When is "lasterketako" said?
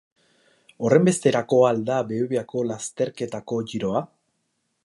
2.71-3.63